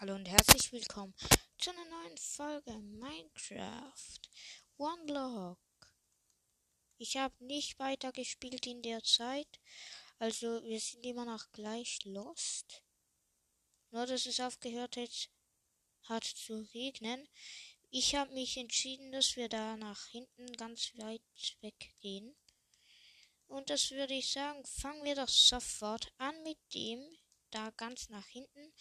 [0.00, 1.12] Hallo und herzlich willkommen
[1.58, 4.20] zu einer neuen Folge Minecraft
[4.76, 5.58] One Block.
[6.98, 9.48] Ich habe nicht weiter gespielt in der Zeit,
[10.20, 12.84] also wir sind immer noch gleich lost.
[13.90, 15.30] Nur dass es aufgehört hat,
[16.04, 17.28] hat zu regnen.
[17.90, 21.22] Ich habe mich entschieden, dass wir da nach hinten ganz weit
[21.60, 22.36] weggehen.
[23.48, 27.00] Und das würde ich sagen, fangen wir doch sofort an mit dem
[27.50, 28.72] da ganz nach hinten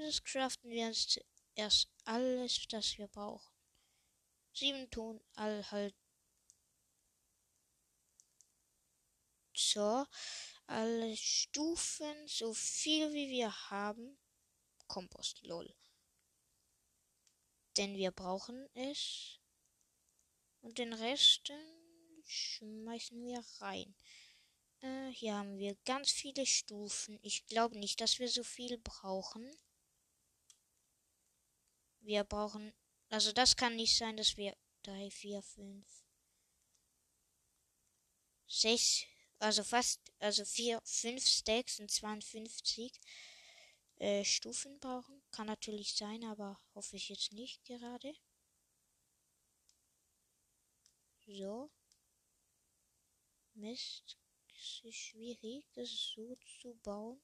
[0.00, 3.52] das craften wir uns zuerst alles, das wir brauchen.
[4.52, 5.94] Sieben Ton all halt.
[9.54, 10.06] So,
[10.66, 14.18] alle Stufen, so viel wie wir haben.
[14.86, 15.74] Kompost, lol.
[17.76, 19.40] Denn wir brauchen es.
[20.60, 21.52] Und den Rest
[22.24, 23.94] schmeißen wir rein.
[24.80, 27.18] Äh, hier haben wir ganz viele Stufen.
[27.22, 29.50] Ich glaube nicht, dass wir so viel brauchen.
[32.00, 32.72] Wir brauchen.
[33.10, 34.56] Also das kann nicht sein, dass wir.
[34.84, 35.86] 3, 4, 5.
[38.46, 39.04] 6.
[39.38, 40.00] Also fast.
[40.18, 42.92] Also 4, 5 Stacks und 52
[43.96, 45.22] äh, Stufen brauchen.
[45.30, 48.14] Kann natürlich sein, aber hoffe ich jetzt nicht gerade.
[51.26, 51.70] So.
[53.54, 54.16] Mist.
[54.54, 57.20] Es ist schwierig, das so zu bauen.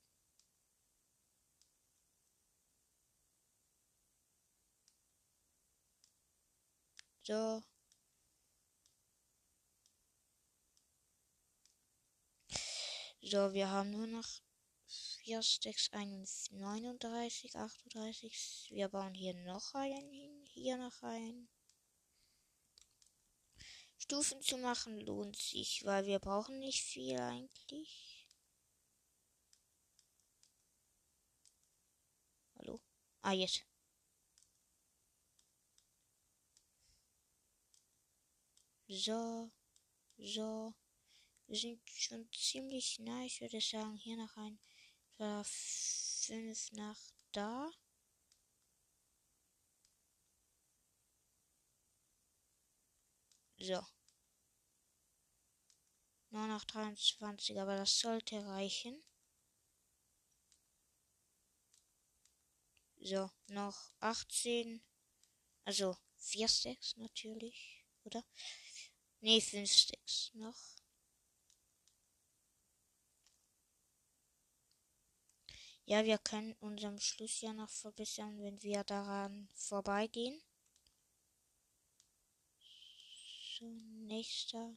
[7.26, 7.62] So.
[13.22, 14.28] So, wir haben nur noch
[15.22, 18.68] 4 Stacks, 39, 38.
[18.72, 21.48] Wir bauen hier noch einen hin, hier noch einen.
[23.96, 28.28] Stufen zu machen lohnt sich, weil wir brauchen nicht viel eigentlich.
[32.58, 32.82] Hallo?
[33.22, 33.64] Ah, jetzt.
[38.96, 39.50] So,
[40.18, 40.72] so.
[41.46, 43.24] Wir sind schon ziemlich nah.
[43.24, 44.58] Ich würde sagen, hier noch ein
[45.44, 47.00] fünf nach
[47.32, 47.70] da.
[53.58, 53.82] So.
[56.30, 59.02] Nur noch 23, aber das sollte reichen.
[63.00, 64.82] So, noch 18.
[65.64, 68.24] Also 4 Stacks natürlich, oder?
[69.24, 70.54] Ne, 5 Stacks noch.
[75.86, 80.42] Ja, wir können unseren Schluss ja noch verbessern, wenn wir daran vorbeigehen.
[83.58, 84.74] So, nächster.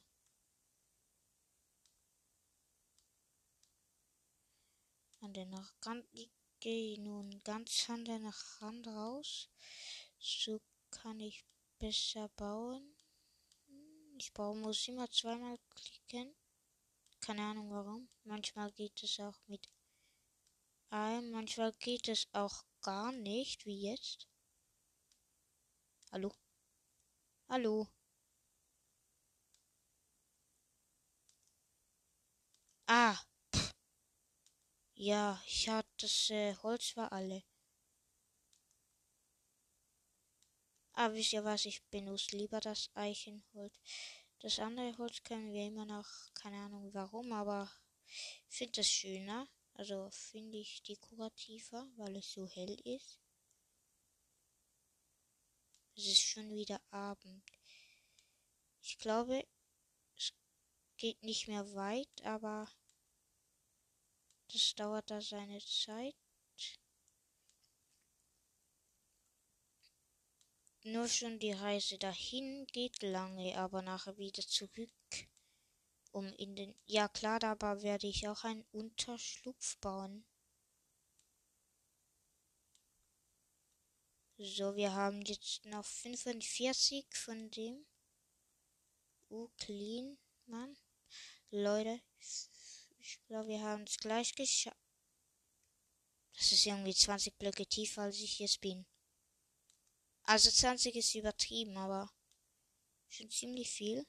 [5.20, 6.30] An den Rand, ich
[6.62, 8.26] gehe nun ganz an den
[8.62, 9.50] Rand raus.
[10.20, 11.44] So kann ich
[11.80, 12.97] besser bauen.
[14.20, 16.36] Ich brauche, muss immer zweimal klicken.
[17.22, 18.10] Keine Ahnung warum.
[18.24, 19.70] Manchmal geht es auch mit
[20.90, 24.28] einem, manchmal geht es auch gar nicht, wie jetzt.
[26.12, 26.32] Hallo?
[27.50, 27.88] Hallo?
[32.88, 33.18] Ah.
[33.54, 33.74] Pff.
[34.96, 37.44] Ja, ich hatte das äh, Holz war alle.
[40.98, 43.80] Aber wisst ihr was, ich benutze lieber das Eichenholz.
[44.40, 47.72] Das andere Holz können wir immer noch, keine Ahnung warum, aber
[48.50, 49.48] ich finde das schöner.
[49.76, 53.20] Also finde ich dekorativer, weil es so hell ist.
[55.96, 57.44] Es ist schon wieder Abend.
[58.82, 59.48] Ich glaube,
[60.16, 60.34] es
[60.98, 62.68] geht nicht mehr weit, aber
[64.52, 66.16] das dauert da seine Zeit.
[70.94, 75.28] Nur schon die Reise dahin geht lange, aber nachher wieder zurück.
[76.12, 76.80] Um in den.
[76.86, 80.26] Ja klar, dabei werde ich auch einen Unterschlupf bauen.
[84.38, 87.86] So, wir haben jetzt noch 45 von dem.
[89.30, 90.78] Uh, clean, Mann.
[91.52, 92.00] Leute,
[92.98, 94.78] ich glaube, wir haben es gleich geschafft.
[96.34, 98.86] Das ist irgendwie 20 Blöcke tiefer, als ich jetzt bin.
[100.28, 102.12] Also 20 ist übertrieben, aber
[103.08, 104.06] schon ziemlich viel.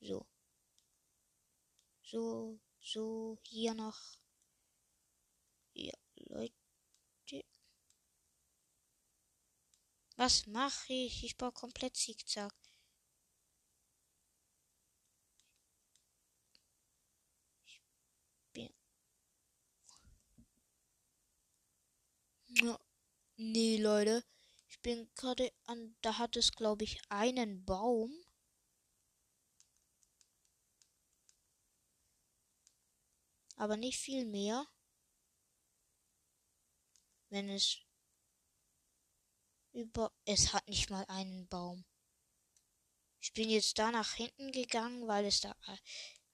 [0.00, 0.24] So.
[2.02, 3.98] So, so, hier noch.
[5.74, 6.54] Ja, Leute.
[10.16, 11.24] Was mache ich?
[11.24, 12.54] Ich baue komplett Zickzack.
[17.66, 17.80] Ich
[18.52, 18.72] bin.
[23.36, 24.22] Nee, Leute.
[24.72, 25.94] Ich bin gerade an.
[26.00, 28.10] Da hat es, glaube ich, einen Baum.
[33.56, 34.66] Aber nicht viel mehr.
[37.28, 37.80] Wenn es
[39.72, 40.10] über.
[40.24, 41.84] Es hat nicht mal einen Baum.
[43.20, 45.54] Ich bin jetzt da nach hinten gegangen, weil es da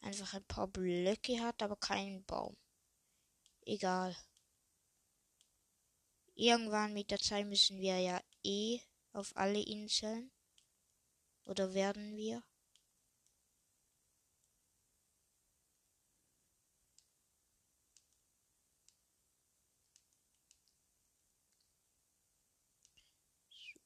[0.00, 2.56] einfach ein paar Blöcke hat, aber keinen Baum.
[3.62, 4.16] Egal.
[6.34, 8.80] Irgendwann mit der Zeit müssen wir ja eh
[9.12, 10.30] auf alle Inseln.
[11.44, 12.42] Oder werden wir?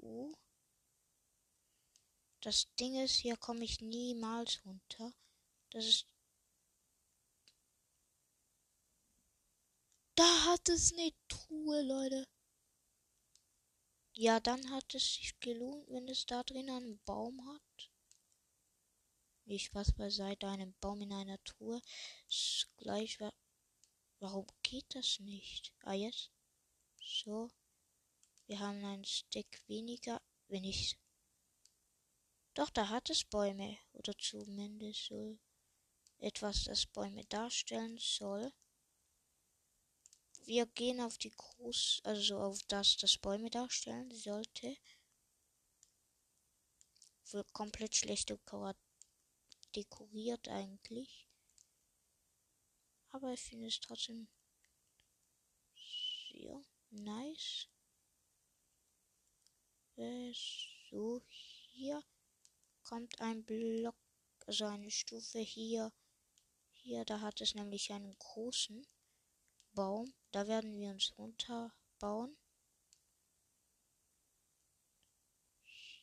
[0.03, 0.33] So.
[2.41, 5.13] Das Ding ist, hier komme ich niemals runter.
[5.71, 6.07] Das ist.
[10.17, 12.27] Da hat es eine Truhe, Leute.
[14.15, 17.91] Ja, dann hat es sich gelohnt, wenn es da drin einen Baum hat.
[19.45, 21.81] Nicht Spaß beiseite, einen Baum in einer Truhe.
[22.29, 23.33] Ist gleich war.
[24.21, 25.73] Warum geht das nicht?
[25.81, 26.31] Ah, jetzt.
[27.01, 27.51] So.
[28.47, 30.21] Wir haben einen Stick weniger.
[30.49, 30.99] Wenn ich
[32.55, 35.39] doch, da hat es Bäume, oder zumindest so
[36.19, 38.53] etwas, das Bäume darstellen soll.
[40.45, 44.77] Wir gehen auf die Groß, also auf das, das Bäume darstellen sollte.
[47.31, 48.37] Wohl komplett schlecht
[49.75, 51.29] dekoriert eigentlich.
[53.11, 54.29] Aber ich finde es trotzdem
[56.33, 56.61] sehr
[56.91, 57.69] nice.
[60.91, 62.03] So, hier
[62.83, 63.97] kommt ein Block,
[64.47, 65.93] also eine Stufe hier.
[66.73, 68.85] Hier, da hat es nämlich einen großen
[69.75, 70.13] Baum.
[70.31, 72.37] Da werden wir uns runterbauen.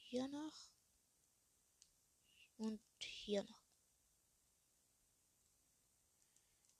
[0.10, 0.72] Hier noch.
[2.58, 3.64] Und hier noch.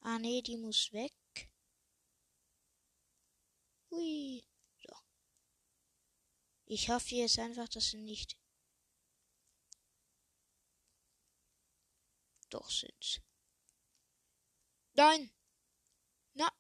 [0.02, 1.14] Ah nee, die muss weg.
[3.92, 4.44] Hui.
[4.82, 4.96] So.
[6.66, 8.40] Ich hoffe jetzt einfach, dass sie nicht
[12.50, 13.22] Doch sind's.
[14.94, 15.32] Nein!
[16.34, 16.52] Na!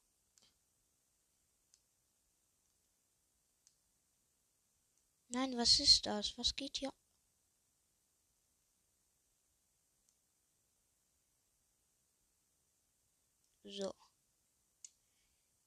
[5.29, 6.37] Nein, was ist das?
[6.37, 6.89] Was geht hier?
[13.63, 13.93] So.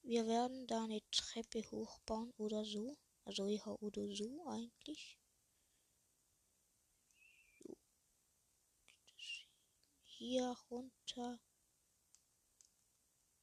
[0.02, 2.96] Wir werden da eine Treppe hochbauen oder so.
[3.24, 5.18] Also ja oder so eigentlich.
[10.22, 11.40] hier runter.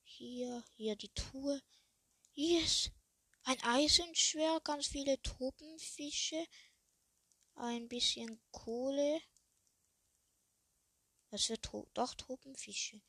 [0.03, 1.61] Hier, hier die Truhe.
[2.33, 2.89] Yes!
[3.49, 6.45] Ein Eisenschwert, ganz viele Tropenfische,
[7.55, 9.19] ein bisschen Kohle.
[11.31, 13.01] Das wird doch Tropenfische.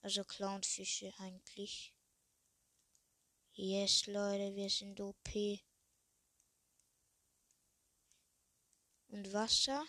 [0.00, 1.94] Also Clownfische eigentlich.
[3.52, 5.28] Yes, Leute, wir sind OP.
[9.08, 9.84] Und Wasser.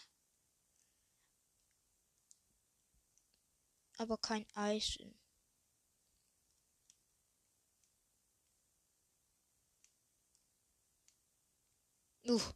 [3.99, 5.16] aber kein Eisen.
[12.29, 12.53] Uff.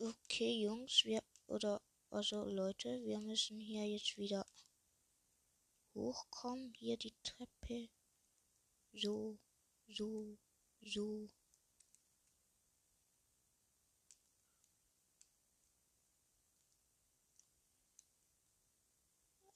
[0.00, 1.80] Okay, Jungs, wir oder
[2.10, 4.46] also Leute, wir müssen hier jetzt wieder
[5.94, 6.72] hochkommen.
[6.74, 7.88] Hier die Treppe.
[8.94, 9.38] So,
[9.88, 10.38] so,
[10.80, 11.28] so.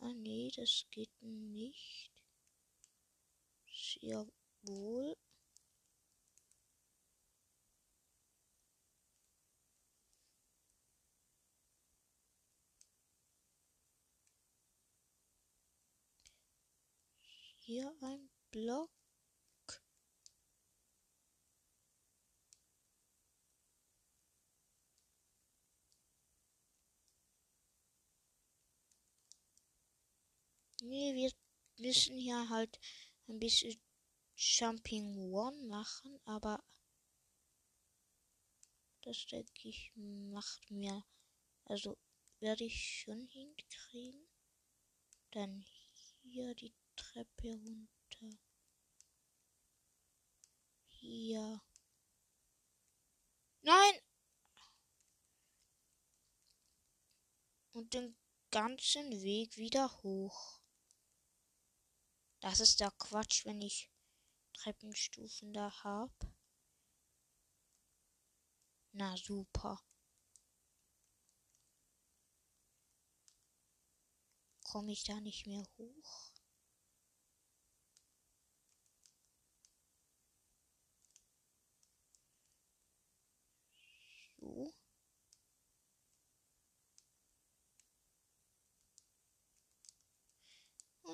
[0.00, 2.15] Ah nee, das geht nicht.
[3.86, 4.26] Sehr
[4.62, 5.14] wohl.
[17.60, 18.90] Hier ein Block.
[30.82, 31.30] Nee, wir
[31.78, 32.78] müssen hier halt
[33.28, 33.80] ein bisschen
[34.36, 36.62] Jumping One machen, aber
[39.02, 41.04] das denke ich macht mir,
[41.64, 41.96] also
[42.40, 44.28] werde ich schon hinkriegen.
[45.30, 45.64] Dann
[46.22, 48.38] hier die Treppe runter.
[50.88, 51.62] Hier.
[53.62, 54.00] Nein!
[57.72, 58.16] Und den
[58.50, 60.60] ganzen Weg wieder hoch.
[62.48, 63.90] Das ist der Quatsch, wenn ich
[64.54, 66.12] Treppenstufen da hab.
[68.92, 69.80] Na super.
[74.62, 76.30] Komme ich da nicht mehr hoch?
[84.40, 84.72] So.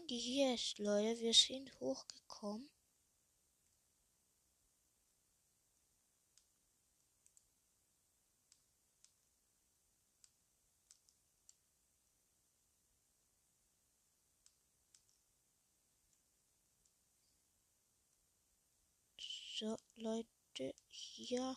[0.03, 2.69] Und hier ist, Leute, wir sind hochgekommen.
[19.57, 21.57] So, Leute, hier.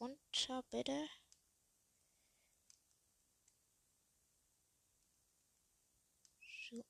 [0.00, 1.08] Runter, bitte.
[6.70, 6.82] So.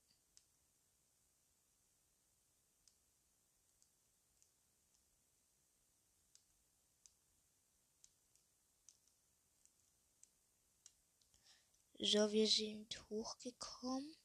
[12.04, 14.16] So, wir sind hochgekommen.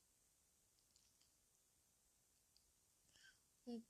[3.66, 3.86] Und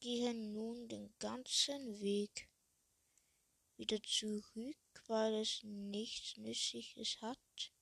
[0.00, 2.48] gehen nun den ganzen Weg
[3.76, 7.72] wieder zurück, weil es nichts Nützliches hat.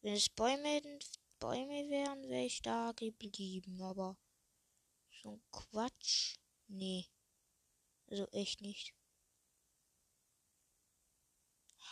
[0.00, 0.98] Wenn es Bäume,
[1.38, 4.16] Bäume wären, wäre ich da geblieben, aber
[5.22, 7.06] so ein Quatsch, nee.
[8.08, 8.96] Also echt nicht.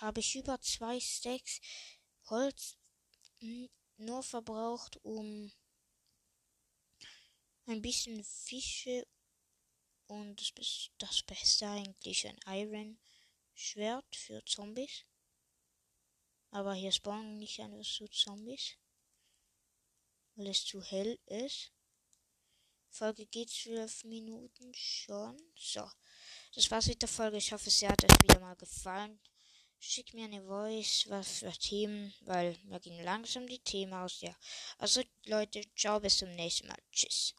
[0.05, 1.63] Habe ich über zwei Stacks
[2.29, 2.77] Holz
[3.97, 5.51] nur verbraucht, um
[7.65, 9.07] ein bisschen Fische
[10.07, 13.01] und das, das Beste eigentlich ein Iron
[13.55, 15.07] Schwert für Zombies.
[16.51, 18.77] Aber hier spawnen nicht einfach so Zombies,
[20.35, 21.73] weil es zu hell ist.
[22.91, 25.41] Folge geht zwölf Minuten schon.
[25.57, 25.91] So,
[26.55, 27.39] das war's mit der Folge.
[27.39, 29.19] Ich hoffe, es hat euch wieder mal gefallen.
[29.87, 34.21] Schickt mir eine Voice, was für Themen, weil mir gehen langsam die Themen aus.
[34.21, 34.35] Ja,
[34.79, 36.83] also Leute, ciao, bis zum nächsten Mal.
[36.91, 37.33] Tschüss.